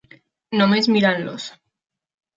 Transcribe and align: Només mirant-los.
Només 0.61 0.89
mirant-los. 0.95 1.49